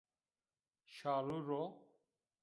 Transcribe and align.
Şalûr 0.93 1.47
o 1.61 1.63